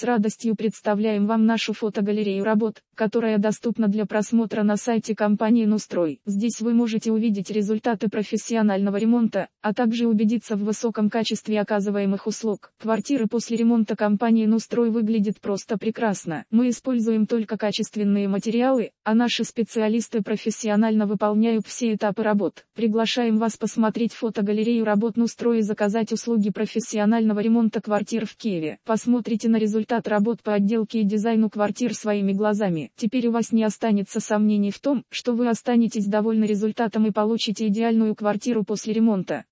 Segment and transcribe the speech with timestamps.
[0.00, 6.22] С радостью представляем вам нашу фотогалерею работ, которая доступна для просмотра на сайте компании Нустрой.
[6.24, 12.72] Здесь вы можете увидеть результаты профессионального ремонта, а также убедиться в высоком качестве оказываемых услуг.
[12.80, 16.46] Квартиры после ремонта компании Нустрой выглядят просто прекрасно.
[16.50, 22.64] Мы используем только качественные материалы, а наши специалисты профессионально выполняют все этапы работ.
[22.74, 28.78] Приглашаем вас посмотреть фотогалерею работ Нустрой и заказать услуги профессионального ремонта квартир в Киеве.
[28.86, 32.92] Посмотрите на результаты результат работ по отделке и дизайну квартир своими глазами.
[32.94, 37.66] Теперь у вас не останется сомнений в том, что вы останетесь довольны результатом и получите
[37.66, 39.44] идеальную квартиру после ремонта.